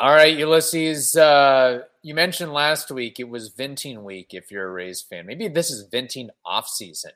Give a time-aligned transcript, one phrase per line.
[0.00, 1.16] All right, Ulysses.
[1.16, 5.26] Uh, you mentioned last week it was venting week if you're a Rays fan.
[5.26, 7.10] Maybe this is venting off season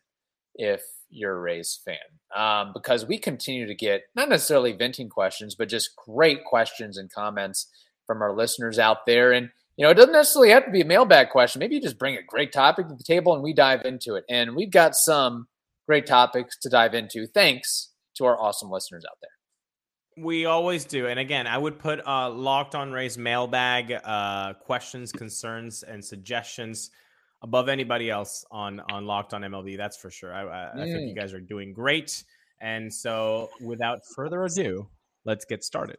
[0.57, 1.97] if you're a Rays fan,
[2.35, 7.09] um, because we continue to get not necessarily venting questions, but just great questions and
[7.09, 7.69] comments
[8.05, 9.31] from our listeners out there.
[9.31, 11.61] And you know, it doesn't necessarily have to be a mailbag question.
[11.61, 14.25] Maybe you just bring a great topic to the table and we dive into it.
[14.29, 15.47] And we've got some
[15.87, 17.29] great topics to dive into.
[17.29, 19.31] Thanks to our awesome listeners out there.
[20.17, 21.07] We always do.
[21.07, 26.91] And again, I would put uh, Locked on Rays mailbag uh, questions, concerns, and suggestions
[27.43, 29.77] above anybody else on on Locked on MLB.
[29.77, 30.33] That's for sure.
[30.33, 30.81] I, I, mm.
[30.81, 32.25] I think you guys are doing great.
[32.61, 34.89] And so, without further ado,
[35.25, 35.99] let's get started.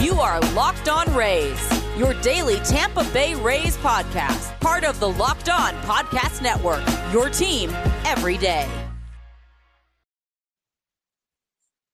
[0.00, 1.60] You are Locked On Rays,
[1.98, 7.70] your daily Tampa Bay Rays podcast, part of the Locked On Podcast Network, your team
[8.08, 8.66] every day.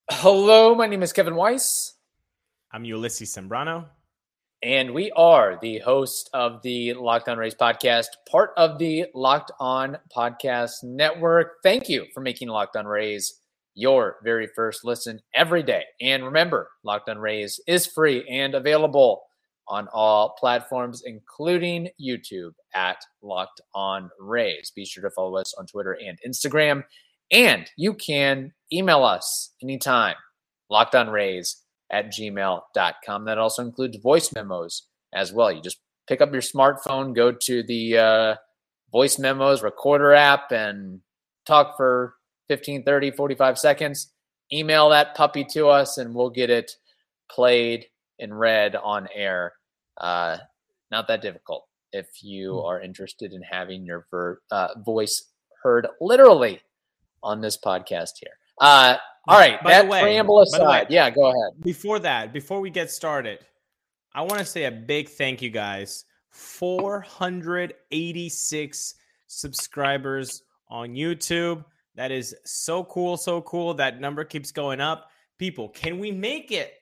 [0.09, 1.97] Hello, my name is Kevin Weiss.
[2.71, 3.87] I'm Ulysses Sembrano.
[4.63, 9.51] And we are the host of the Locked On Rays podcast, part of the Locked
[9.59, 11.57] On Podcast Network.
[11.63, 13.41] Thank you for making Locked On Rays
[13.73, 15.83] your very first listen every day.
[15.99, 19.23] And remember, Locked on Rays is free and available
[19.67, 24.71] on all platforms, including YouTube at Locked on Rays.
[24.75, 26.83] Be sure to follow us on Twitter and Instagram.
[27.31, 30.15] And you can email us anytime,
[30.71, 31.55] lockedonrays
[31.91, 33.25] at gmail.com.
[33.25, 35.51] That also includes voice memos as well.
[35.51, 38.35] You just pick up your smartphone, go to the uh,
[38.91, 41.01] voice memos recorder app, and
[41.45, 42.15] talk for
[42.47, 44.11] 15, 30, 45 seconds,
[44.53, 46.71] email that puppy to us and we'll get it
[47.29, 47.85] played
[48.19, 49.53] and red on air.
[49.97, 50.37] Uh,
[50.91, 52.65] not that difficult if you hmm.
[52.65, 55.31] are interested in having your ver- uh, voice
[55.63, 56.59] heard literally
[57.23, 58.33] on this podcast here.
[58.61, 61.59] Uh, all right, by that way, preamble aside, way, yeah, go ahead.
[61.61, 63.39] Before that, before we get started,
[64.13, 66.05] I want to say a big thank you, guys.
[66.29, 68.95] 486
[69.27, 71.65] subscribers on YouTube.
[71.95, 73.73] That is so cool, so cool.
[73.73, 75.09] That number keeps going up.
[75.37, 76.73] People, can we make it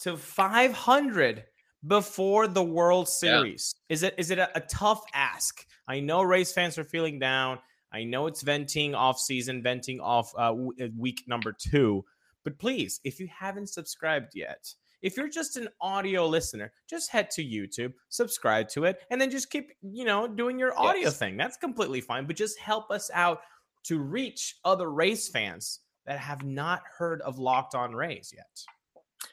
[0.00, 1.44] to 500
[1.86, 3.74] before the World Series?
[3.88, 3.94] Yeah.
[3.94, 5.66] Is it is it a, a, tough ask?
[5.88, 7.58] I know race fans are feeling down.
[7.92, 12.04] I know it's venting off season, venting off uh, uh, week number two.
[12.44, 14.72] But please, if you haven't subscribed yet,
[15.02, 19.30] if you're just an audio listener, just head to YouTube, subscribe to it, and then
[19.30, 21.18] just keep, you know, doing your audio yes.
[21.18, 21.36] thing.
[21.36, 22.26] That's completely fine.
[22.26, 23.40] But just help us out
[23.84, 28.64] to reach other race fans that have not heard of Locked On Rays yet.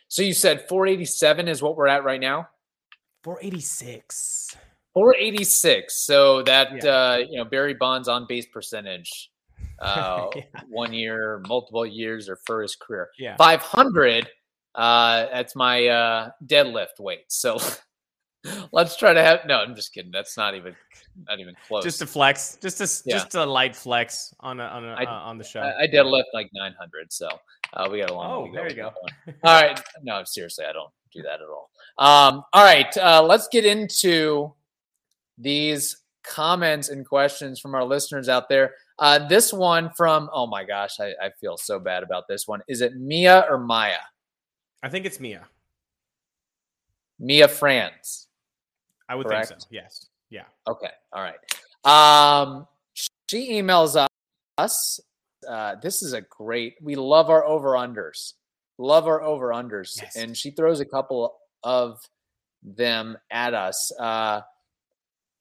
[0.07, 2.49] So you said 487 is what we're at right now?
[3.23, 4.55] 486.
[4.93, 5.95] 486.
[5.95, 6.89] So that yeah.
[6.89, 9.31] uh, you know Barry Bonds on base percentage,
[9.79, 10.43] uh, yeah.
[10.69, 13.09] one year, multiple years, or for his career.
[13.17, 13.35] Yeah.
[13.37, 14.27] 500.
[14.75, 17.25] Uh, that's my uh, deadlift weight.
[17.27, 17.57] So
[18.71, 19.57] Let's try to have no.
[19.57, 20.11] I'm just kidding.
[20.11, 20.75] That's not even
[21.27, 21.83] not even close.
[21.83, 23.17] Just a flex, just a yeah.
[23.17, 25.61] just a light flex on a, on a, I, uh, on the show.
[25.61, 27.27] I, I deadlift like 900, so
[27.73, 28.50] uh, we got a long.
[28.50, 28.91] Oh, there you go.
[29.44, 31.69] all right, no, seriously, I don't do that at all.
[31.97, 34.53] Um, all right, uh, let's get into
[35.38, 38.73] these comments and questions from our listeners out there.
[39.00, 42.61] Uh, this one from oh my gosh, I, I feel so bad about this one.
[42.67, 43.99] Is it Mia or Maya?
[44.84, 45.45] I think it's Mia.
[47.19, 48.28] Mia France.
[49.09, 49.49] I would correct?
[49.49, 49.67] think so.
[49.72, 50.07] Yes.
[50.29, 50.44] Yeah.
[50.67, 50.91] Okay.
[51.13, 51.39] All right.
[51.85, 52.67] Um,
[53.29, 54.07] she emails
[54.57, 54.99] us.
[55.47, 56.75] Uh, this is a great.
[56.81, 58.34] We love our over unders.
[58.78, 60.16] Love our over unders, yes.
[60.16, 62.00] and she throws a couple of
[62.62, 63.91] them at us.
[64.00, 64.41] Uh,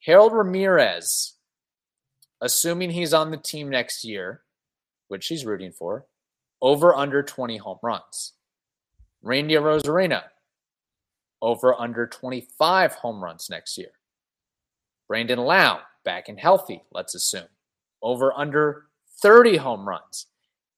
[0.04, 1.34] Harold Ramirez,
[2.40, 4.42] assuming he's on the team next year,
[5.08, 6.06] which she's rooting for,
[6.62, 8.32] over under 20 home runs.
[9.22, 10.22] Randy Arozarena,
[11.42, 13.90] over under 25 home runs next year.
[15.08, 17.48] Brandon Lowe, back and healthy, let's assume,
[18.02, 18.85] over under
[19.22, 20.26] 30 home runs.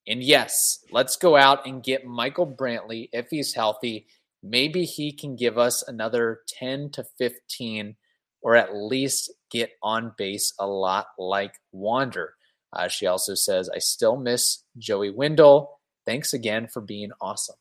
[0.07, 4.07] And yes, let's go out and get Michael Brantley if he's healthy.
[4.43, 7.97] Maybe he can give us another 10 to 15
[8.41, 12.35] or at least get on base a lot like Wander.
[12.73, 15.79] Uh, she also says, I still miss Joey Wendle.
[16.07, 17.57] Thanks again for being awesome.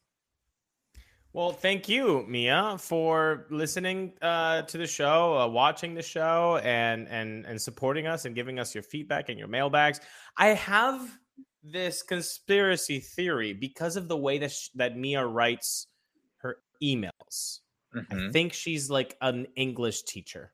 [1.34, 7.08] Well, thank you, Mia, for listening uh, to the show, uh, watching the show, and
[7.10, 10.00] and and supporting us and giving us your feedback and your mailbags.
[10.38, 11.08] I have
[11.64, 15.88] this conspiracy theory because of the way that sh- that Mia writes
[16.38, 17.60] her emails.
[17.96, 18.28] Mm-hmm.
[18.30, 20.54] I think she's like an English teacher.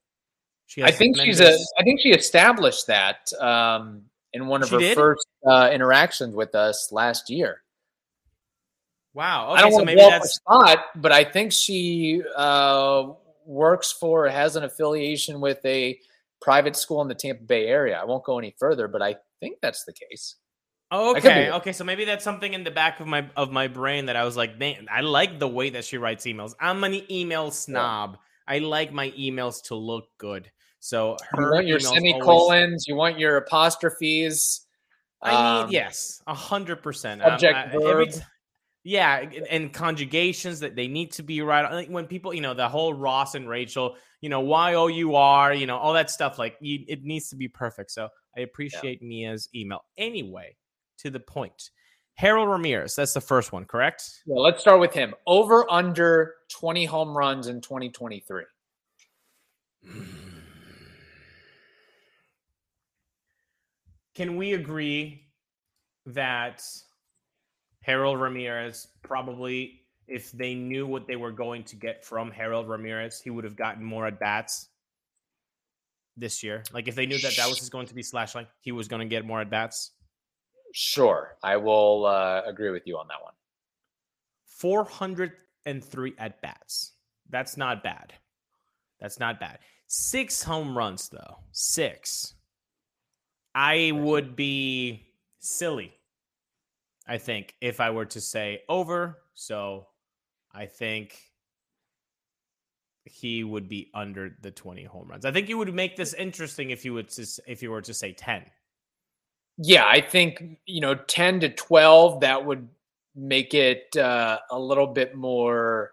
[0.82, 1.54] I think she's a.
[1.80, 4.04] I think she established that um,
[4.34, 4.96] in one of she her did?
[4.96, 7.62] first uh, interactions with us last year.
[9.14, 9.52] Wow.
[9.52, 11.52] Okay, I don't so want to maybe blow up her that's spot, but I think
[11.52, 13.10] she uh,
[13.46, 16.00] works for has an affiliation with a
[16.42, 18.00] private school in the Tampa Bay area.
[18.00, 20.36] I won't go any further, but I think that's the case.
[20.92, 21.50] Okay.
[21.52, 24.24] Okay, so maybe that's something in the back of my of my brain that I
[24.26, 26.54] was like, man, I like the way that she writes emails.
[26.60, 28.18] I'm an email snob.
[28.48, 30.52] I like my emails to look good.
[30.80, 34.68] So her You want your emails always- semicolons, you want your apostrophes.
[35.22, 37.22] I need um, yes, a hundred percent.
[37.22, 38.14] subject, Um, I- every verb.
[38.14, 38.22] t-
[38.84, 41.72] yeah, and- conjugations that they need to be right.
[41.72, 45.16] Like when people, you know, the whole Ross and Rachel, you know, Y O U
[45.16, 46.38] R, you know, all that stuff.
[46.38, 47.92] Like you, it needs to be perfect.
[47.92, 49.84] So I appreciate Mia's email.
[49.98, 50.58] Anyway,
[51.00, 51.70] to the point.
[52.16, 54.04] Harold Ramirez, that's the first one, correct?
[54.28, 55.16] Yeah, let's start with him.
[55.26, 58.44] Over under 20 home runs in 2023.
[64.14, 65.26] Can we agree
[66.06, 66.62] that
[67.84, 73.22] Harold Ramirez probably, if they knew what they were going to get from Harold Ramirez,
[73.22, 74.70] he would have gotten more at bats
[76.18, 76.64] this year?
[76.74, 79.02] Like if they knew that that was going to be slash line, he was going
[79.02, 79.92] to get more at bats.
[80.74, 83.34] Sure, I will uh, agree with you on that one.
[84.48, 86.94] 403 at bats.
[87.30, 88.14] That's not bad.
[89.00, 89.60] That's not bad.
[89.88, 91.38] Six home runs, though.
[91.52, 92.36] Six.
[93.54, 95.10] I would be
[95.40, 95.94] silly,
[97.08, 99.20] I think, if I were to say over.
[99.34, 99.88] So
[100.54, 101.20] I think
[103.06, 105.26] he would be under the 20 home runs.
[105.26, 107.94] I think you would make this interesting if you would to, if you were to
[107.94, 108.46] say 10.
[109.58, 112.68] Yeah, I think, you know, 10 to 12, that would
[113.16, 115.92] make it uh, a little bit more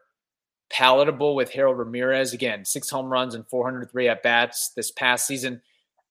[0.71, 2.33] palatable with Harold Ramirez.
[2.33, 5.61] Again, six home runs and 403 at bats this past season.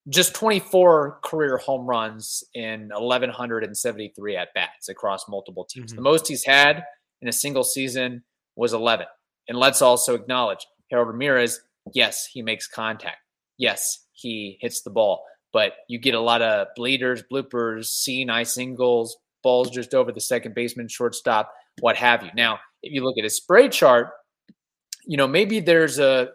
[0.10, 5.94] Just 24 career home runs in 1,173 at bats across multiple teams.
[5.94, 6.04] The Mhm.
[6.04, 6.84] most he's had
[7.22, 8.24] in a single season
[8.56, 9.08] was 11.
[9.48, 11.62] And let's also acknowledge Harold Ramirez,
[11.94, 13.18] yes, he makes contact.
[13.58, 18.44] Yes, he hits the ball, but you get a lot of bleeders, bloopers, seeing eye
[18.44, 22.32] singles, balls just over the second baseman, shortstop, what have you.
[22.34, 24.12] Now, if you look at his spray chart,
[25.06, 26.34] you know, maybe there's a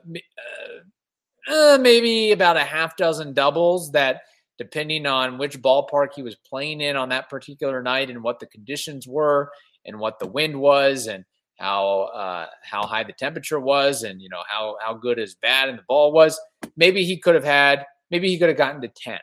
[1.48, 4.22] uh, maybe about a half dozen doubles that
[4.58, 8.46] depending on which ballpark he was playing in on that particular night and what the
[8.46, 9.50] conditions were
[9.84, 11.24] and what the wind was and
[11.58, 15.68] how uh, how high the temperature was and you know how how good his bat
[15.68, 16.40] and the ball was
[16.76, 19.18] maybe he could have had maybe he could have gotten to 10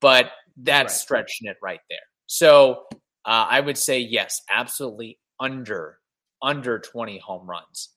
[0.00, 0.30] but
[0.62, 1.00] that's Right.
[1.00, 2.84] stretching it right there so
[3.24, 5.98] uh, i would say yes absolutely under
[6.42, 7.90] under 20 home runs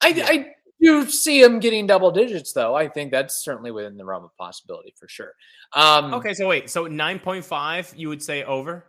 [0.00, 0.26] I, Yeah.
[0.28, 2.74] I do see him getting double digits, though.
[2.74, 5.32] I think that's certainly within the realm of possibility for sure.
[5.72, 8.84] Um, Okay, so wait, so 9.5 you would say over?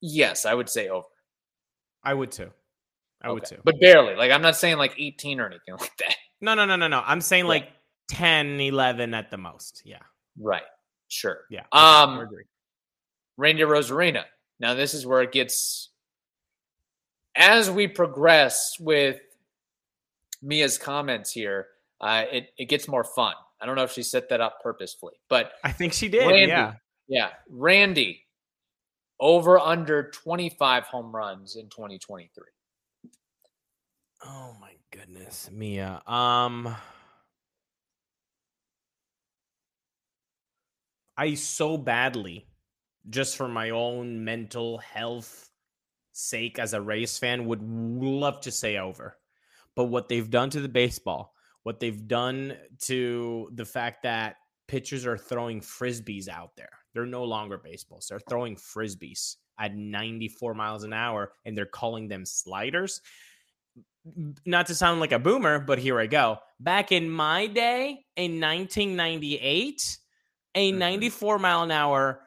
[0.00, 1.06] Yes, I would say over.
[2.02, 2.50] I would too.
[3.22, 3.58] I would too.
[3.64, 4.14] But barely.
[4.16, 6.14] Like, I'm not saying like 18 or anything like that.
[6.40, 7.02] No, no, no, no, no.
[7.06, 7.48] I'm saying Yeah.
[7.50, 7.68] like
[8.08, 9.82] 10, 11 at the most.
[9.84, 10.02] Yeah.
[10.38, 10.62] Right.
[11.08, 11.40] Sure.
[11.48, 11.62] Yeah.
[11.72, 12.44] Um, I agree.
[13.36, 14.24] Randy Arozarena.
[14.60, 15.88] Now, this is where it gets,
[17.34, 19.20] as we progress with
[20.44, 21.68] Mia's comments here,
[22.00, 23.34] uh, it, it gets more fun.
[23.60, 26.28] I don't know if she set that up purposefully, but I think she did.
[26.28, 26.48] Randy.
[26.48, 26.72] Yeah.
[27.08, 28.20] yeah, Randy
[29.18, 32.44] over under 25 home runs in 2023.
[34.26, 36.02] Oh my goodness, Mia.
[36.06, 36.76] Um
[41.16, 42.48] I so badly
[43.08, 45.50] just for my own mental health
[46.12, 49.16] sake as a Rays fan would love to say over.
[49.76, 54.36] But what they've done to the baseball, what they've done to the fact that
[54.68, 56.70] pitchers are throwing frisbees out there.
[56.92, 58.06] They're no longer baseballs.
[58.08, 63.00] They're throwing frisbees at 94 miles an hour and they're calling them sliders
[64.44, 66.38] not to sound like a boomer, but here I go.
[66.60, 69.98] Back in my day, in 1998,
[70.54, 70.76] a Mhm.
[70.76, 72.26] 94 mile an hour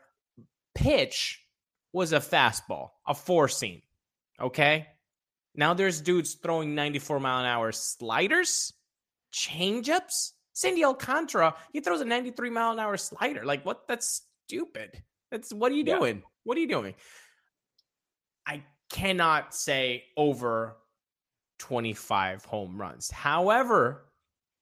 [0.74, 1.46] pitch
[1.94, 3.82] was a fastball, a four seam.
[4.40, 4.88] Okay.
[5.58, 8.74] Now there's dudes throwing 94 mile an hour sliders,
[9.34, 10.34] changeups.
[10.54, 13.44] Sandy Alcantara, he throws a 93 mile an hour slider.
[13.44, 13.88] Like, what?
[13.88, 15.04] That's stupid.
[15.32, 15.98] That's what are you Yeah.
[15.98, 16.24] doing?
[16.44, 16.96] What are you doing?
[18.46, 20.78] I cannot say over
[21.60, 23.12] 25 home runs.
[23.12, 24.06] However,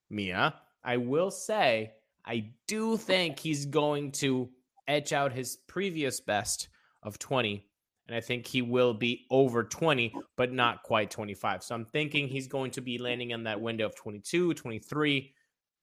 [0.10, 1.94] Mia, I will say
[2.26, 4.50] I do think he's going to
[4.88, 6.70] etch out his previous best
[7.04, 7.68] of 20.
[8.08, 11.64] And I think he will be over 20, but not quite 25.
[11.64, 15.34] So I'm thinking he's going to be landing in that window of 22, 23,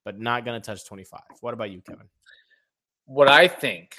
[0.04, 1.20] but not going to touch 25.
[1.40, 2.06] What about you, Kevin?
[3.06, 3.96] What I think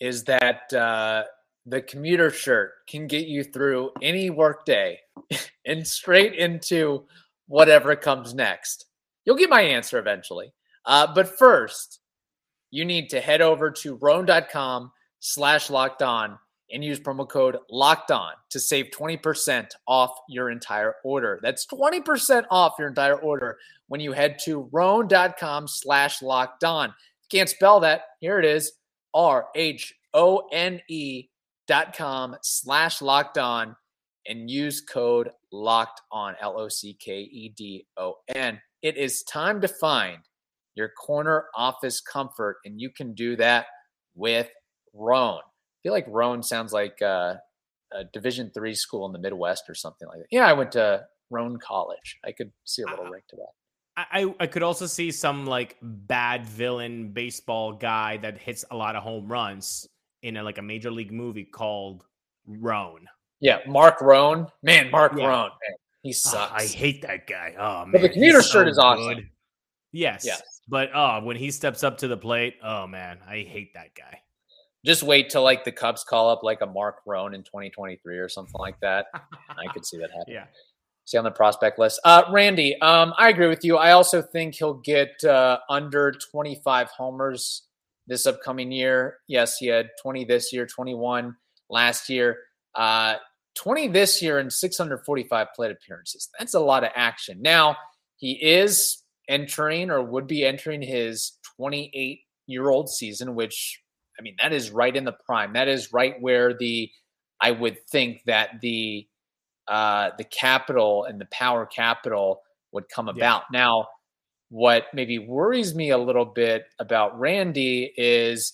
[0.00, 1.24] is that uh,
[1.66, 5.00] the commuter shirt can get you through any workday
[5.66, 7.04] and straight into
[7.48, 8.86] whatever comes next?
[9.24, 10.52] You'll get my answer eventually.
[10.84, 12.00] Uh, but first,
[12.70, 16.38] you need to head over to rhone.com slash locked on
[16.72, 21.40] and use promo code locked on to save 20% off your entire order.
[21.42, 23.58] That's 20% off your entire order
[23.88, 26.94] when you head to rhone.com slash locked on.
[27.30, 28.02] Can't spell that.
[28.20, 28.72] Here it is.
[29.14, 31.28] R H O N E
[31.66, 33.76] dot com slash locked on
[34.26, 38.60] and use code locked on L O C K E D O N.
[38.82, 40.18] It is time to find
[40.74, 43.66] your corner office comfort, and you can do that
[44.14, 44.48] with
[44.94, 45.40] Rhone.
[45.80, 47.36] I feel like Rhone sounds like uh,
[47.92, 50.26] a Division three school in the Midwest or something like that.
[50.30, 52.18] Yeah, I went to Rhone College.
[52.24, 53.48] I could see a little uh, ring to that.
[53.96, 58.96] I, I could also see some like bad villain baseball guy that hits a lot
[58.96, 59.88] of home runs
[60.22, 62.04] in a, like a major league movie called
[62.46, 63.06] Rhone.
[63.40, 64.46] Yeah, Mark Rhone.
[64.62, 65.26] Man, Mark yeah.
[65.26, 65.50] Rhone.
[65.50, 66.52] Man, he sucks.
[66.52, 67.54] Oh, I hate that guy.
[67.58, 69.14] Oh man, but the commuter shirt so is awesome.
[69.14, 69.28] Good.
[69.92, 70.24] Yes.
[70.24, 70.42] Yes.
[70.68, 74.20] But oh, when he steps up to the plate, oh man, I hate that guy.
[74.84, 78.28] Just wait till like the Cubs call up like a Mark Rhone in 2023 or
[78.28, 79.06] something like that.
[79.14, 80.32] I could see that happen.
[80.32, 80.44] Yeah.
[81.04, 82.00] See on the prospect list.
[82.04, 83.76] Uh, Randy, um, I agree with you.
[83.76, 87.64] I also think he'll get uh, under 25 homers
[88.06, 89.18] this upcoming year.
[89.26, 91.34] Yes, he had 20 this year, 21
[91.68, 92.38] last year,
[92.74, 93.16] uh,
[93.56, 96.28] 20 this year, and 645 plate appearances.
[96.38, 97.42] That's a lot of action.
[97.42, 97.76] Now,
[98.16, 103.80] he is entering or would be entering his 28 year old season, which
[104.20, 105.54] I mean, that is right in the prime.
[105.54, 106.90] That is right where the
[107.40, 109.06] I would think that the
[109.66, 113.14] uh, the capital and the power capital would come yeah.
[113.14, 113.44] about.
[113.52, 113.88] Now,
[114.50, 118.52] what maybe worries me a little bit about Randy is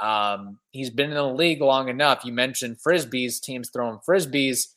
[0.00, 2.24] um, he's been in the league long enough.
[2.24, 4.68] You mentioned frisbees, teams throwing frisbees.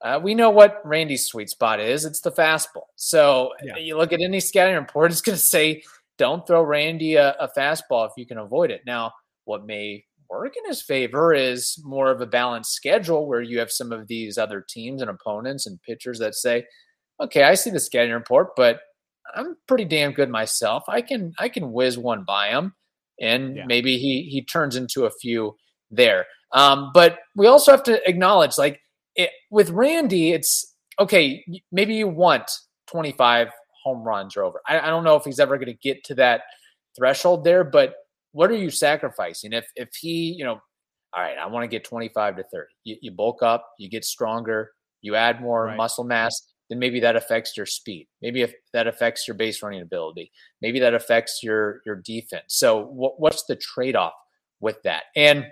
[0.00, 2.04] Uh, we know what Randy's sweet spot is.
[2.04, 2.86] It's the fastball.
[2.96, 3.76] So yeah.
[3.76, 5.82] you look at any scouting report, it's going to say,
[6.18, 8.82] don't throw Randy a, a, fastball if you can avoid it.
[8.86, 9.12] Now,
[9.44, 13.70] what may work in his favor is more of a balanced schedule where you have
[13.70, 16.64] some of these other teams and opponents and pitchers that say,
[17.20, 18.80] okay, I see the scouting report, but
[19.34, 20.84] I'm pretty damn good myself.
[20.88, 22.74] I can I can whiz one by him,
[23.20, 23.64] and yeah.
[23.66, 25.56] maybe he he turns into a few
[25.90, 26.26] there.
[26.52, 28.80] Um, but we also have to acknowledge, like
[29.14, 31.44] it, with Randy, it's okay.
[31.70, 32.50] Maybe you want
[32.88, 33.48] 25
[33.84, 34.60] home runs or over.
[34.66, 36.42] I, I don't know if he's ever going to get to that
[36.96, 37.94] threshold there, but
[38.32, 39.52] what are you sacrificing?
[39.52, 40.60] If if he, you know,
[41.14, 42.66] all right, I want to get 25 to 30.
[42.84, 44.72] You, you bulk up, you get stronger,
[45.02, 45.76] you add more right.
[45.76, 48.08] muscle mass, then maybe that affects your speed.
[48.22, 50.32] Maybe if that affects your base running ability.
[50.62, 52.44] Maybe that affects your your defense.
[52.48, 54.14] So what, what's the trade off
[54.60, 55.04] with that?
[55.14, 55.46] And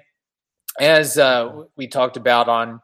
[0.79, 2.81] as uh, we talked about on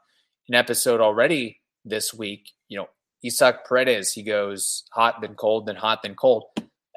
[0.48, 2.88] an episode already this week, you know,
[3.24, 6.44] Isaac Paredes, he goes hot, then cold, then hot, then cold.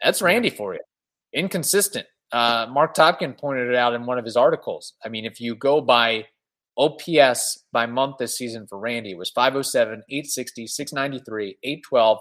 [0.04, 0.82] That's Randy for you.
[1.34, 2.08] Inconsistent.
[2.32, 4.94] Uh, Marc Topkin pointed it out in one of his articles.
[5.04, 6.28] I mean, if you go by
[6.78, 12.20] OPS by month this season for Randy, it was 507, 860, 693, 812,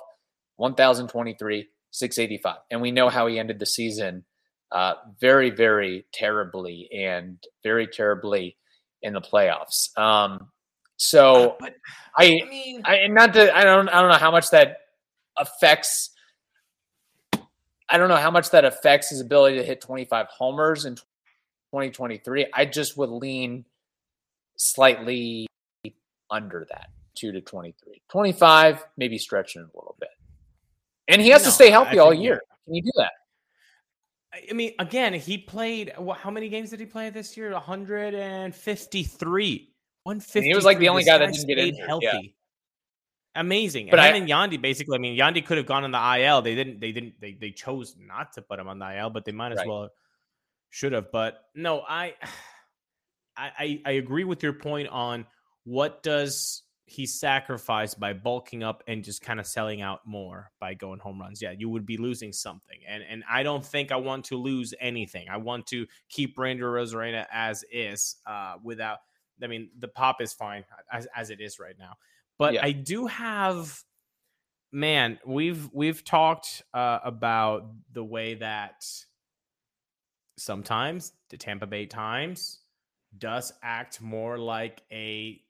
[0.57, 2.57] 1023, 685.
[2.71, 4.25] And we know how he ended the season
[4.73, 8.57] uh, very, very terribly and very terribly
[9.03, 9.97] in the playoffs.
[9.97, 10.49] Um,
[10.97, 11.71] so I,
[12.17, 14.79] I mean, I not to, I don't, I don't know how much that
[15.39, 16.11] affects.
[17.91, 22.47] I don't know how much that affects his ability to hit 25 homers in 2023.
[22.53, 23.65] I just would lean
[24.57, 25.47] slightly
[26.31, 28.03] under that, two to 23.
[28.11, 30.11] 25, maybe stretching a little bit.
[31.09, 32.43] And he has no, to stay healthy all year.
[32.43, 32.55] Yeah.
[32.67, 33.13] Can you do that?
[34.51, 35.95] I mean, again, he played.
[36.17, 37.53] How many games did he play this year?
[37.53, 39.73] 153.
[40.03, 40.49] 150.
[40.49, 41.87] He was like the only guy that didn't get injured.
[41.87, 42.35] healthy.
[43.39, 43.89] Amazing.
[43.91, 44.97] But and I, and Yandy basically.
[44.97, 46.43] I mean, Yandy could have gone on the IL.
[46.43, 46.81] They didn't.
[46.81, 47.15] They didn't.
[47.21, 49.69] They they chose not to put him on the IL, but they might as right.
[49.69, 49.91] well
[50.71, 51.13] should have.
[51.13, 52.15] But no, I,
[53.37, 55.25] I I agree with your point on
[55.65, 60.73] what does he sacrifice by bulking up and just kind of selling out more by
[60.73, 61.43] going home runs.
[61.43, 62.79] Yeah, you would be losing something.
[62.89, 65.29] And and I don't think I want to lose anything.
[65.29, 68.99] I want to keep Randy Arozarena as is uh, without
[69.43, 71.95] I mean, the pop is fine as, as it is right now.
[72.39, 72.65] But yeah.
[72.65, 73.83] I do have
[74.73, 78.85] man, we've we've talked uh, about the way that
[80.37, 82.61] sometimes the Tampa Bay Times
[83.17, 85.41] does act more like a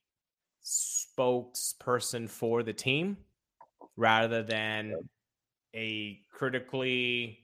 [0.65, 3.17] spokesperson for the team
[3.97, 4.95] rather than
[5.75, 7.39] a critically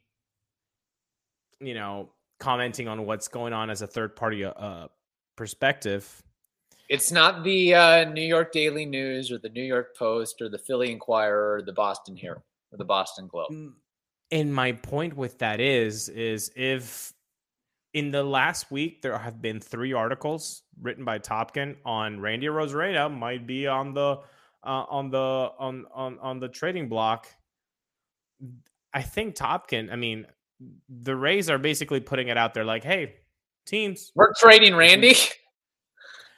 [1.60, 4.88] you know commenting on what's going on as a third party uh,
[5.36, 6.22] perspective
[6.88, 10.58] It's not the uh, New York Daily News or the New York Post or the
[10.58, 13.50] Philly Inquirer or the Boston Herald or the Boston Globe.
[13.50, 13.72] Mm,
[14.30, 17.14] and my point with that is, is if
[17.94, 23.10] in the last week there have been three articles written by Topkin on Randy Arozarena
[23.16, 24.18] might be on the
[24.64, 25.18] uh, on the
[25.58, 27.28] on on on the trading block.
[28.92, 29.92] I think Topkin.
[29.92, 30.26] I mean,
[30.88, 33.14] the Rays are basically putting it out there like, "Hey,
[33.66, 35.14] teams, we're trading Randy."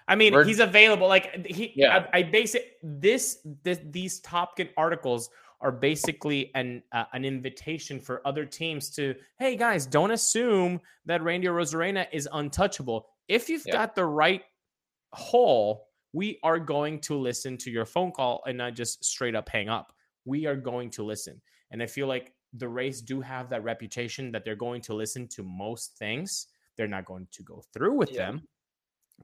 [0.08, 1.08] I mean, we're, he's available.
[1.08, 2.06] Like he, yeah.
[2.12, 2.78] I, I base it.
[2.82, 9.14] This, this these Topkin articles are basically an uh, an invitation for other teams to,
[9.38, 13.08] hey guys, don't assume that Randy Arozarena is untouchable.
[13.26, 14.42] If you've got the right
[15.12, 19.48] hole, we are going to listen to your phone call and not just straight up
[19.48, 19.92] hang up.
[20.24, 21.40] We are going to listen.
[21.70, 25.26] And I feel like the Rays do have that reputation that they're going to listen
[25.28, 26.46] to most things.
[26.76, 28.26] They're not going to go through with yeah.
[28.26, 28.42] them,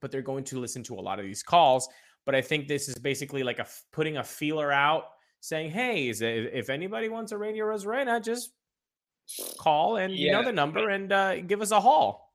[0.00, 1.88] but they're going to listen to a lot of these calls.
[2.24, 5.04] But I think this is basically like a putting a feeler out
[5.40, 8.52] saying, "Hey, is it, if anybody wants a Randy Arozarena, just
[9.58, 10.26] call and yeah.
[10.26, 12.32] you know the number and uh, give us a haul."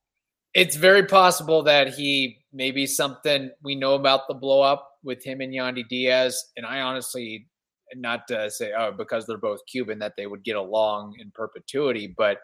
[0.54, 5.42] It's very possible that he maybe something we know about the blow up with him
[5.42, 7.48] and Yandy Diaz, and I honestly
[7.96, 12.14] not to say oh because they're both Cuban that they would get along in perpetuity,
[12.18, 12.40] but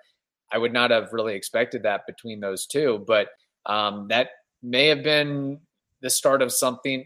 [0.51, 3.03] I would not have really expected that between those two.
[3.07, 3.27] But
[3.65, 4.29] um, that
[4.63, 5.59] may have been
[6.01, 7.05] the start of something.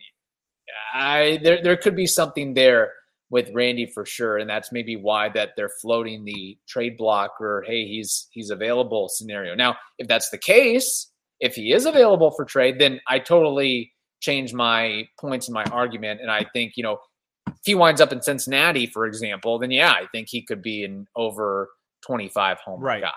[0.93, 2.93] I there there could be something there
[3.29, 7.63] with Randy for sure, and that's maybe why that they're floating the trade block or
[7.67, 9.55] hey he's he's available scenario.
[9.55, 14.53] Now, if that's the case, if he is available for trade, then I totally change
[14.53, 16.99] my points in my argument, and I think you know
[17.47, 20.83] if he winds up in Cincinnati, for example, then yeah, I think he could be
[20.83, 21.69] an over
[22.05, 23.01] twenty five home right.
[23.01, 23.11] guy.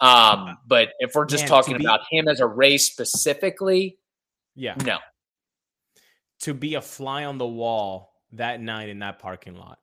[0.00, 3.98] Um, but if we're just Man, talking be, about him as a race specifically,
[4.54, 4.98] yeah, no.
[6.40, 9.78] To be a fly on the wall that night in that parking lot?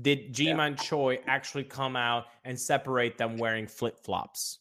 [0.00, 0.82] Did Ji-Man yeah.
[0.82, 4.58] Choi actually come out and separate them wearing flip flops?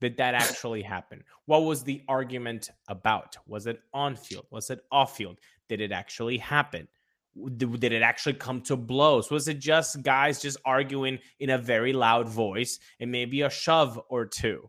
[0.00, 1.24] Did that actually happen?
[1.46, 3.36] What was the argument about?
[3.46, 4.46] Was it on field?
[4.50, 5.38] Was it off field?
[5.68, 6.86] Did it actually happen?
[7.56, 9.30] Did it actually come to blows?
[9.30, 14.00] Was it just guys just arguing in a very loud voice and maybe a shove
[14.08, 14.68] or two?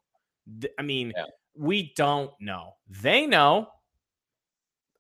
[0.78, 1.26] I mean, yeah.
[1.56, 2.74] we don't know.
[2.88, 3.68] They know.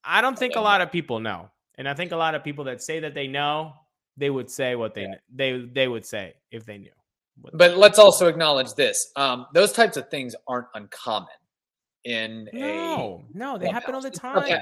[0.03, 1.49] I don't think a lot of people know.
[1.75, 3.73] And I think a lot of people that say that they know,
[4.17, 5.15] they would say what they yeah.
[5.33, 6.91] they they would say if they knew.
[7.53, 11.29] But let's also acknowledge this: um, those types of things aren't uncommon
[12.03, 14.37] in no, a no, they happen all the time.
[14.39, 14.59] Okay.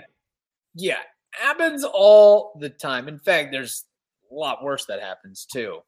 [0.75, 0.99] Yeah,
[1.37, 3.07] happens all the time.
[3.07, 3.85] In fact, there's
[4.31, 5.79] a lot worse that happens too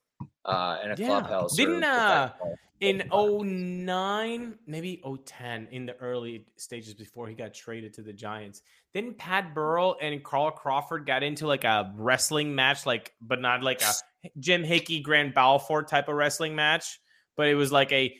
[0.45, 1.07] uh, in a yeah.
[1.07, 1.55] clubhouse.
[1.55, 2.31] Didn't uh,
[2.79, 8.61] in 09, maybe 010, in the early stages before he got traded to the Giants,
[8.93, 13.63] didn't Pat Burrell and Carl Crawford got into like a wrestling match, like but not
[13.63, 13.93] like a
[14.39, 16.99] Jim Hickey Grant Balfour type of wrestling match,
[17.35, 18.15] but it was like a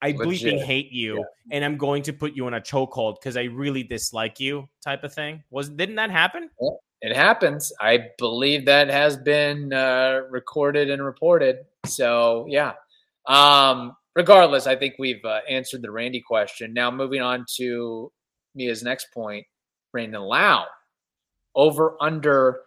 [0.00, 0.54] I Legit.
[0.54, 1.56] bleeping hate you yeah.
[1.56, 5.04] and I'm going to put you in a chokehold because I really dislike you type
[5.04, 5.42] of thing.
[5.50, 6.50] Was didn't that happen?
[7.00, 7.72] it happens.
[7.80, 11.58] I believe that has been uh, recorded and reported.
[11.86, 12.72] So yeah.
[13.26, 16.72] Um, regardless, I think we've uh, answered the Randy question.
[16.72, 18.10] Now moving on to
[18.54, 19.46] Mia's next point,
[19.92, 20.64] Brandon Lowe
[21.54, 22.60] over under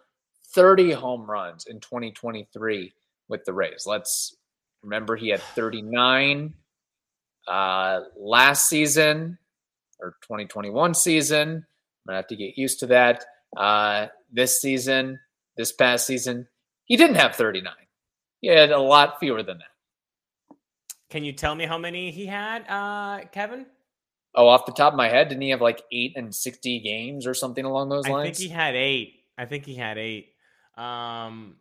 [0.54, 2.94] 30 home runs in 2023
[3.30, 3.84] with the Rays.
[3.86, 4.36] Let's
[4.84, 6.54] remember he had 39
[7.48, 9.38] uh, last season
[10.00, 11.50] or 2021 season.
[11.50, 11.66] I'm
[12.08, 13.26] gonna have to get used to that.
[13.56, 15.20] Uh, this season,
[15.58, 16.48] this past season,
[16.86, 17.74] he didn't have 39.
[18.40, 20.58] He had a lot fewer than that.
[21.10, 23.66] Can you tell me how many he had, uh, Kevin?
[24.34, 27.28] Oh, off the top of my head, didn't he have like eight and 60 games
[27.28, 28.22] or something along those lines?
[28.22, 29.26] I think he had eight.
[29.38, 30.34] I think he had eight.
[30.78, 31.58] Um,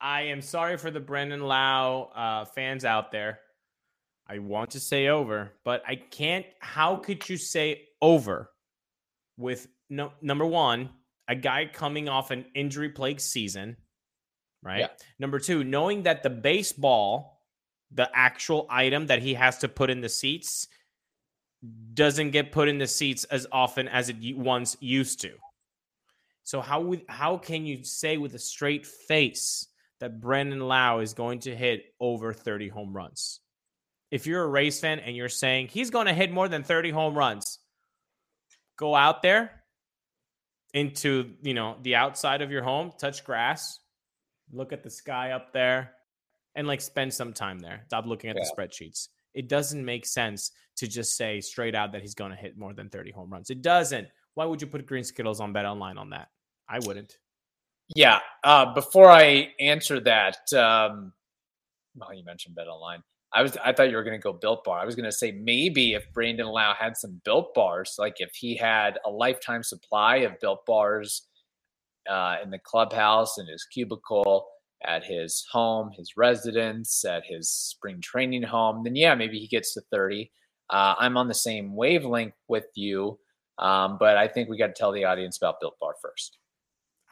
[0.00, 3.40] I am sorry for the Brandon Lowe uh, fans out there.
[4.26, 6.46] I want to say over, but I can't.
[6.60, 8.50] How could you say over
[9.36, 10.90] with no number one,
[11.28, 13.76] a guy coming off an injury plagued season,
[14.62, 14.80] right?
[14.80, 14.88] Yeah.
[15.18, 17.34] Number two, knowing that the baseball
[17.94, 20.66] the actual item that he has to put in the seats
[21.94, 25.32] doesn't get put in the seats as often as it once used to.
[26.42, 29.68] So how how can you say with a straight face
[30.00, 33.40] that Brandon Lowe is going to hit over 30 home runs?
[34.14, 36.90] If you're a race fan and you're saying he's going to hit more than 30
[36.90, 37.58] home runs,
[38.76, 39.50] go out there
[40.72, 43.80] into, you know, the outside of your home, touch grass,
[44.52, 45.94] look at the sky up there,
[46.54, 47.82] and like spend some time there.
[47.86, 48.44] Stop looking at yeah.
[48.44, 49.08] the spreadsheets.
[49.34, 52.72] It doesn't make sense to just say straight out that he's going to hit more
[52.72, 53.50] than 30 home runs.
[53.50, 54.06] It doesn't.
[54.34, 56.28] Why would you put green Skittles on Bet Online on that?
[56.68, 57.18] I wouldn't.
[57.96, 58.20] Yeah.
[58.44, 61.12] Uh, before I answer that, um,
[61.96, 63.02] well, you mentioned Bet Online.
[63.34, 64.78] I was I thought you were going to go Built Bar.
[64.78, 68.30] I was going to say maybe if Brandon Lowe had some Built Bars, like if
[68.34, 71.26] he had a lifetime supply of Built Bars
[72.08, 74.46] uh, in the clubhouse, in his cubicle,
[74.84, 79.74] at his home, his residence, at his spring training home, then yeah, maybe he gets
[79.74, 80.30] to 30.
[80.70, 83.18] Uh, I'm on the same wavelength with you,
[83.58, 86.38] um, but I think we got to tell the audience about Built Bar first.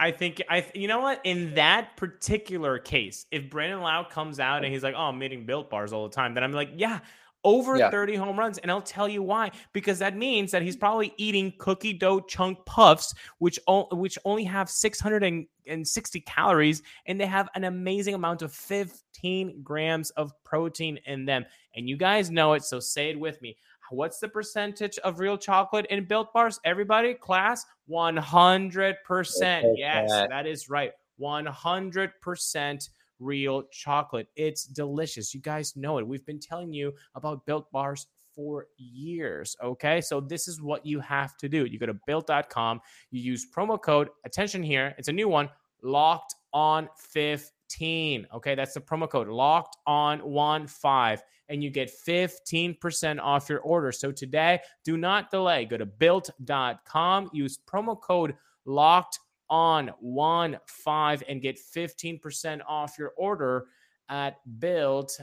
[0.02, 4.64] I think I you know what in that particular case, if Brandon Lowe comes out
[4.64, 7.00] and he's like, "Oh, I'm eating built bars all the time," then I'm like, "Yeah,
[7.44, 7.90] over yeah.
[7.90, 8.58] 30 home runs.
[8.58, 9.50] And I'll tell you why.
[9.72, 14.44] Because that means that he's probably eating cookie dough chunk puffs, which, o- which only
[14.44, 21.24] have 660 calories, and they have an amazing amount of 15 grams of protein in
[21.24, 21.44] them.
[21.74, 23.56] And you guys know it, so say it with me.
[23.92, 26.58] What's the percentage of real chocolate in built bars?
[26.64, 29.74] Everybody, class, 100%.
[29.76, 30.92] Yes, that is right.
[31.20, 32.88] 100%
[33.20, 34.28] real chocolate.
[34.34, 35.34] It's delicious.
[35.34, 36.06] You guys know it.
[36.06, 39.54] We've been telling you about built bars for years.
[39.62, 40.00] Okay.
[40.00, 41.66] So this is what you have to do.
[41.66, 45.50] You go to built.com, you use promo code, attention here, it's a new one,
[45.82, 48.26] locked on 15.
[48.34, 48.54] Okay.
[48.54, 53.92] That's the promo code, locked on 1 5, and you get 15% off your order.
[53.92, 55.66] So today, do not delay.
[55.66, 58.34] Go to built.com, use promo code
[58.64, 59.18] locked
[59.50, 63.66] on one five and get 15% off your order
[64.08, 65.20] at built.com.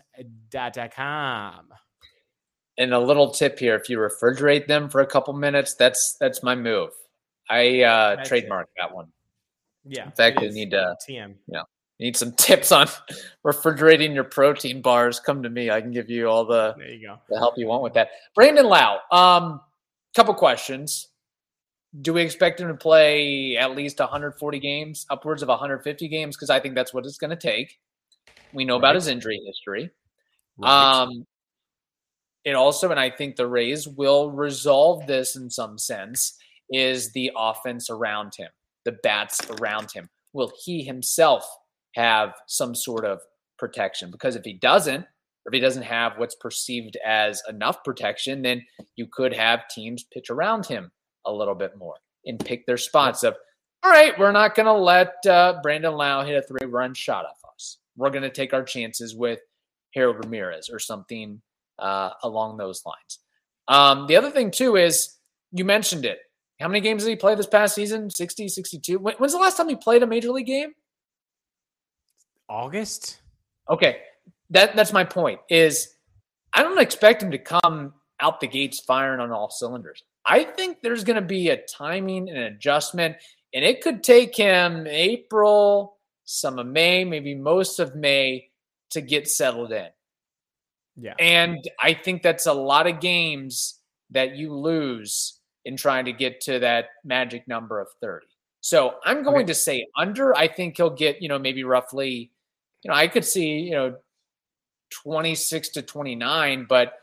[2.77, 6.43] And a little tip here: if you refrigerate them for a couple minutes, that's that's
[6.43, 6.91] my move.
[7.49, 9.07] I uh, trademark that one.
[9.83, 10.05] Yeah.
[10.05, 11.33] In fact, you need to TM.
[11.47, 11.59] Yeah.
[11.59, 12.87] You need some tips on
[13.43, 15.19] refrigerating your protein bars.
[15.19, 15.69] Come to me.
[15.69, 18.09] I can give you all the there you go the help you want with that.
[18.35, 19.61] Brandon Lowe, Um,
[20.15, 21.09] couple questions
[22.01, 26.35] do we expect him to play at least 140 games, upwards of 150 games?
[26.35, 27.79] Because I think that's what it's going to take.
[28.53, 28.79] We know right.
[28.79, 29.89] about his injury history.
[30.57, 31.01] Right.
[31.01, 31.25] Um,
[32.45, 36.37] it also, and I think the Rays will resolve this in some sense,
[36.71, 38.49] is the offense around him,
[38.85, 40.09] the bats around him.
[40.33, 41.45] Will he himself
[41.95, 43.21] have some sort of
[43.57, 44.11] protection?
[44.11, 48.65] Because if he doesn't, or if he doesn't have what's perceived as enough protection, then
[48.95, 50.91] you could have teams pitch around him
[51.25, 53.35] a little bit more and pick their spots of,
[53.83, 57.25] all right, we're not going to let uh, Brandon Lowe hit a three run shot
[57.25, 57.77] off us.
[57.95, 59.39] We're going to take our chances with
[59.93, 61.41] Harold Ramirez or something
[61.79, 63.19] uh, along those lines.
[63.67, 65.15] Um, the other thing, too, is
[65.51, 66.19] you mentioned it.
[66.59, 68.09] How many games did he play this past season?
[68.09, 68.99] 60, 62?
[68.99, 70.73] When's the last time he played a major league game?
[72.49, 73.21] August.
[73.69, 74.01] Okay.
[74.49, 75.39] That that's my point.
[75.49, 75.95] Is
[76.53, 80.03] I don't expect him to come out the gates firing on all cylinders.
[80.25, 83.15] I think there's going to be a timing and adjustment,
[83.53, 88.49] and it could take him April, some of May, maybe most of May
[88.91, 89.87] to get settled in.
[90.97, 91.13] Yeah.
[91.19, 93.79] And I think that's a lot of games
[94.11, 98.25] that you lose in trying to get to that magic number of 30.
[98.61, 99.45] So I'm going okay.
[99.45, 100.35] to say under.
[100.35, 102.31] I think he'll get, you know, maybe roughly,
[102.83, 103.95] you know, I could see, you know,
[105.03, 106.93] 26 to 29, but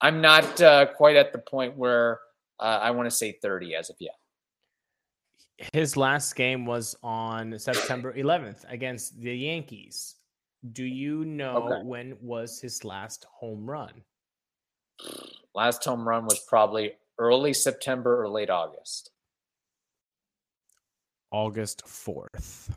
[0.00, 2.20] I'm not uh, quite at the point where
[2.58, 4.16] uh, I want to say 30 as of yet.
[5.72, 10.16] His last game was on September 11th against the Yankees.
[10.72, 11.84] Do you know okay.
[11.84, 14.02] when was his last home run?
[15.54, 19.10] Last home run was probably early September or late August.
[21.30, 22.70] August 4th.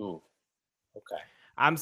[0.00, 0.22] Ooh.
[0.98, 1.22] Okay.
[1.56, 1.76] I'm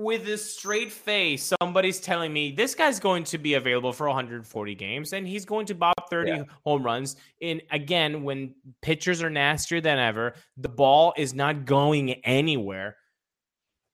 [0.00, 4.74] with a straight face, somebody's telling me this guy's going to be available for 140
[4.74, 6.42] games and he's going to bob 30 yeah.
[6.64, 7.16] home runs.
[7.42, 12.96] And again, when pitchers are nastier than ever, the ball is not going anywhere.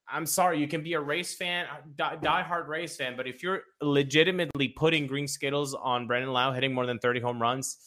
[0.08, 3.62] I'm sorry, you can be a race fan, die, die-hard race fan, but if you're
[3.82, 7.78] legitimately putting green skittles on Brandon Lowe hitting more than 30 home runs,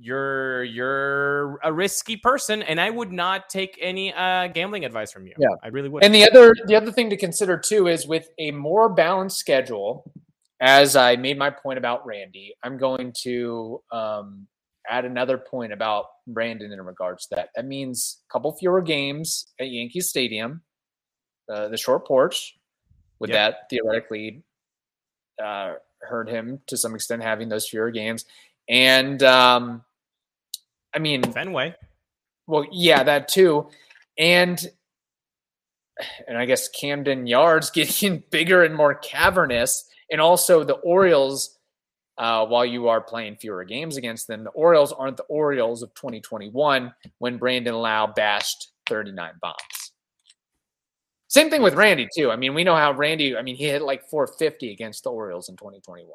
[0.00, 5.26] you're you're a risky person and i would not take any uh gambling advice from
[5.26, 5.34] you.
[5.38, 5.48] Yeah.
[5.62, 6.02] I really would.
[6.02, 10.10] And the other the other thing to consider too is with a more balanced schedule
[10.60, 14.46] as i made my point about randy i'm going to um
[14.88, 17.50] add another point about brandon in regards to that.
[17.54, 20.62] That means a couple fewer games at yankee stadium
[21.50, 22.56] uh, the short porch.
[23.18, 23.36] Would yep.
[23.36, 24.44] that theoretically
[25.42, 28.24] uh, hurt him to some extent having those fewer games?
[28.68, 29.82] And um,
[30.94, 31.74] I mean Fenway.
[32.46, 33.68] Well, yeah, that too,
[34.18, 34.64] and
[36.26, 41.58] and I guess Camden Yards getting bigger and more cavernous, and also the Orioles
[42.18, 44.44] uh, while you are playing fewer games against them.
[44.44, 49.56] The Orioles aren't the Orioles of 2021 when Brandon Lowe bashed 39 bombs.
[51.28, 52.30] Same thing with Randy too.
[52.30, 53.36] I mean, we know how Randy.
[53.36, 56.10] I mean, he hit like 450 against the Orioles in 2021.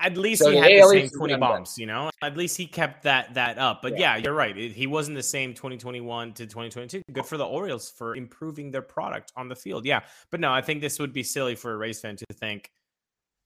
[0.00, 2.10] At least so he had the same 20 bombs, you know.
[2.22, 3.82] At least he kept that that up.
[3.82, 4.56] But yeah, yeah you're right.
[4.56, 7.02] It, he wasn't the same 2021 to 2022.
[7.12, 9.84] Good for the Orioles for improving their product on the field.
[9.84, 12.70] Yeah, but no, I think this would be silly for a race fan to think,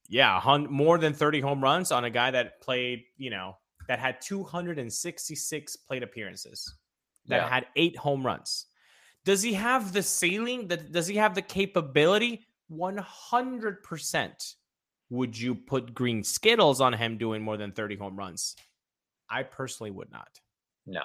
[0.08, 3.56] yeah, more than 30 home runs on a guy that played, you know,
[3.88, 6.74] that had 266 plate appearances,
[7.26, 7.48] that yeah.
[7.48, 8.66] had eight home runs.
[9.24, 10.68] Does he have the ceiling?
[10.68, 12.46] That does he have the capability?
[12.70, 14.54] 100%
[15.10, 18.56] would you put green skittles on him doing more than 30 home runs?
[19.30, 20.28] I personally would not.
[20.86, 21.02] No.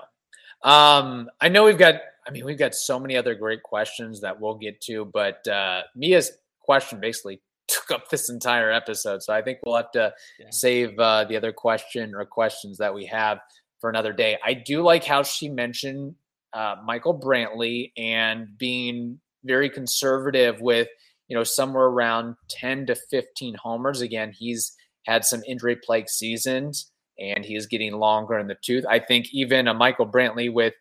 [0.64, 1.96] Um, I know we've got,
[2.28, 5.82] I mean, we've got so many other great questions that we'll get to, but uh,
[5.96, 9.24] Mia's question basically took up this entire episode.
[9.24, 10.48] So I think we'll have to yeah.
[10.52, 13.40] save uh, the other question or questions that we have
[13.80, 14.38] for another day.
[14.46, 16.16] I do like how she mentioned
[16.54, 20.88] uh, Michael Brantley and being very conservative with
[21.32, 24.02] you know, somewhere around 10 to 15 homers.
[24.02, 28.84] Again, he's had some injury plagued seasons and he is getting longer in the tooth.
[28.90, 30.74] I think even a Michael Brantley with,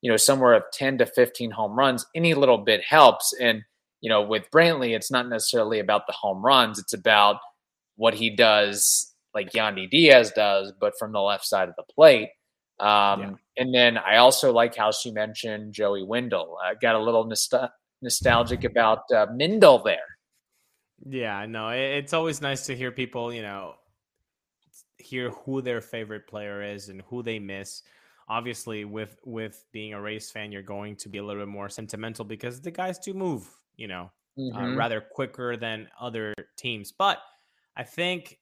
[0.00, 3.34] you know, somewhere of 10 to 15 home runs, any little bit helps.
[3.40, 3.62] And,
[4.00, 7.38] you know, with Brantley, it's not necessarily about the home runs, it's about
[7.96, 12.28] what he does, like Yandy Diaz does, but from the left side of the plate.
[12.78, 13.30] Um, yeah.
[13.56, 16.56] And then I also like how she mentioned Joey Wendle.
[16.64, 20.18] I got a little nostalgia nostalgic about uh, Mindle there.
[21.06, 23.74] Yeah, no, it's always nice to hear people, you know,
[24.96, 27.82] hear who their favorite player is and who they miss.
[28.28, 31.68] Obviously, with with being a race fan, you're going to be a little bit more
[31.68, 34.56] sentimental because the guys do move, you know, uh, mm-hmm.
[34.56, 36.92] uh, rather quicker than other teams.
[36.92, 37.18] But
[37.76, 38.38] I think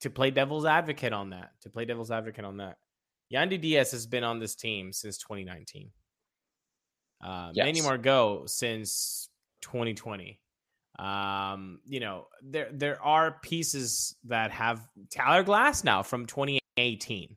[0.00, 2.76] to play devil's advocate on that, to play devil's advocate on that,
[3.32, 5.90] Yandy Diaz has been on this team since 2019.
[7.22, 7.64] Uh, yes.
[7.64, 9.28] Manny Margot since
[9.62, 10.40] 2020.
[10.98, 17.36] Um, you know, there there are pieces that have Tyler Glasnow from 2018.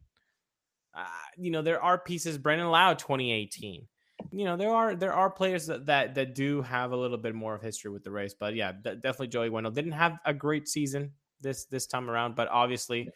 [0.94, 1.06] Uh,
[1.38, 3.88] you know, there are pieces Brandon Lowe 2018.
[4.32, 7.36] You know, there are there are players that, that that do have a little bit
[7.36, 10.34] more of history with the race, but yeah, d- definitely Joey Wendle didn't have a
[10.34, 13.10] great season this this time around, but obviously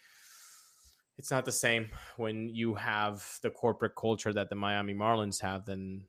[1.17, 5.65] it's not the same when you have the corporate culture that the Miami Marlins have
[5.65, 6.03] than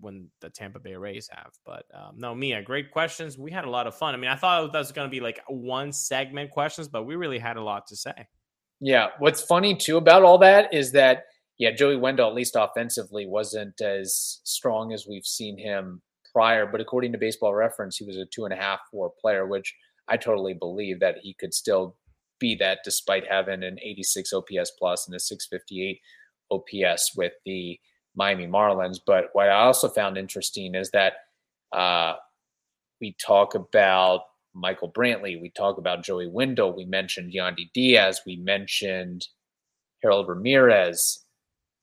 [0.00, 1.52] when the Tampa Bay Rays have.
[1.64, 3.38] But um, no, Mia, great questions.
[3.38, 4.14] We had a lot of fun.
[4.14, 7.16] I mean, I thought that was going to be like one segment questions, but we
[7.16, 8.26] really had a lot to say.
[8.80, 9.08] Yeah.
[9.18, 11.24] What's funny too about all that is that,
[11.58, 16.02] yeah, Joey Wendle, at least offensively, wasn't as strong as we've seen him
[16.32, 16.66] prior.
[16.66, 19.74] But according to baseball reference, he was a two and a half WAR player, which
[20.08, 21.96] I totally believe that he could still
[22.40, 26.00] be that despite having an 86 OPS plus and a 658
[26.50, 27.78] OPS with the
[28.14, 28.98] Miami Marlins.
[29.04, 31.14] But what I also found interesting is that
[31.72, 32.14] uh,
[33.00, 34.22] we talk about
[34.54, 39.26] Michael Brantley, we talk about Joey Wendle, we mentioned Yandy Diaz, we mentioned
[40.02, 41.24] Harold Ramirez.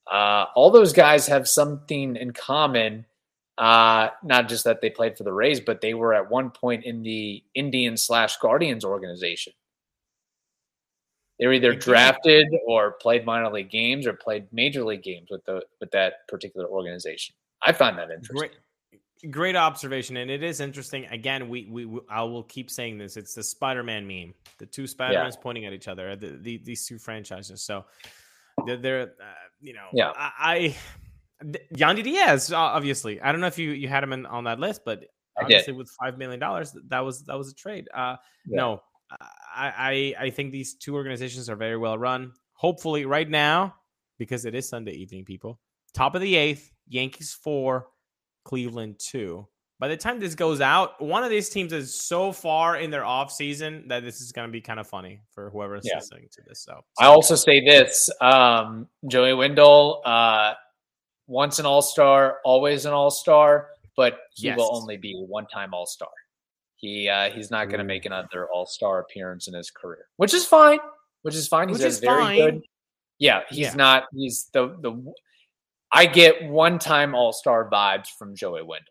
[0.10, 3.06] Uh, all those guys have something in common.
[3.58, 6.84] Uh, not just that they played for the Rays, but they were at one point
[6.86, 9.54] in the Indian slash Guardians organization.
[11.42, 15.44] They were either drafted or played minor league games or played major league games with
[15.46, 17.34] the with that particular organization.
[17.64, 18.38] I find that interesting.
[18.38, 21.06] Great, great observation, and it is interesting.
[21.08, 23.18] Again, we, we, we I will keep saying this.
[23.18, 24.36] It's the Spider-Man meme.
[24.60, 25.42] The two Spider-Mans yeah.
[25.42, 26.16] pointing at each other.
[26.16, 27.64] The, the, these two franchises.
[27.64, 27.86] So
[28.68, 30.12] they're, they're uh, you know, yeah.
[30.16, 30.76] I, I
[31.74, 33.20] Yandy Diaz, obviously.
[33.20, 35.06] I don't know if you you had him in, on that list, but
[35.42, 37.90] obviously with five million dollars, that was that was a trade.
[37.92, 38.58] Uh, yeah.
[38.58, 38.84] No,
[39.20, 42.34] I, I, I think these two organizations are very well run.
[42.54, 43.76] Hopefully, right now,
[44.18, 45.60] because it is Sunday evening, people.
[45.94, 47.88] Top of the eighth, Yankees four,
[48.46, 49.48] Cleveland two.
[49.80, 53.04] By the time this goes out, one of these teams is so far in their
[53.04, 55.96] off season that this is going to be kind of funny for whoever is yeah.
[55.96, 56.62] listening to this.
[56.62, 60.54] So, I also say this: um, Joey Wendle, uh,
[61.26, 64.58] once an All Star, always an All Star, but he yes.
[64.58, 66.10] will only be one time All Star.
[66.82, 70.34] He uh, he's not going to make another All Star appearance in his career, which
[70.34, 70.80] is fine.
[71.22, 71.70] Which is fine.
[71.70, 72.38] He's which is very fine.
[72.38, 72.62] good.
[73.20, 73.74] Yeah, he's yeah.
[73.76, 74.06] not.
[74.14, 75.14] He's the the.
[75.94, 78.88] I get one time All Star vibes from Joey Wendle.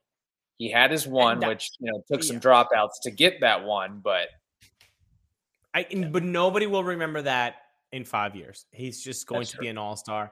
[0.56, 2.42] He had his one, which you know took some yeah.
[2.42, 4.28] dropouts to get that one, but
[5.74, 7.56] I but nobody will remember that
[7.90, 8.66] in five years.
[8.70, 10.30] He's just going to be an All Star.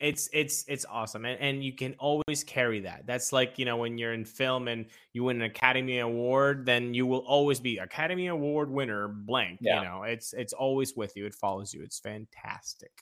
[0.00, 3.04] It's it's it's awesome and, and you can always carry that.
[3.06, 6.94] That's like you know when you're in film and you win an academy award then
[6.94, 9.78] you will always be academy award winner blank yeah.
[9.78, 10.02] you know?
[10.04, 11.26] It's it's always with you.
[11.26, 11.82] It follows you.
[11.82, 12.92] It's fantastic.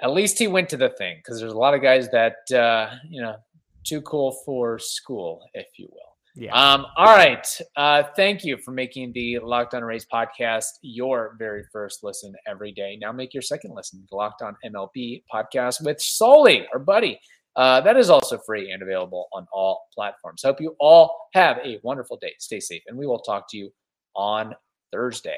[0.00, 2.94] At least he went to the thing because there's a lot of guys that uh
[3.08, 3.36] you know
[3.84, 6.52] too cool for school if you will yeah.
[6.54, 7.46] Um, all right.
[7.76, 12.72] Uh, thank you for making the Locked On Rays podcast your very first listen every
[12.72, 12.96] day.
[13.00, 17.20] Now make your second listen, the Locked On MLB podcast with Sully, our buddy.
[17.54, 20.42] Uh, that is also free and available on all platforms.
[20.42, 22.32] Hope you all have a wonderful day.
[22.38, 23.70] Stay safe, and we will talk to you
[24.16, 24.54] on
[24.90, 25.36] Thursday.